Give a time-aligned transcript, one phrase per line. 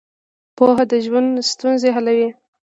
[0.55, 2.29] پوهه د ژوند ستونزې حلوي.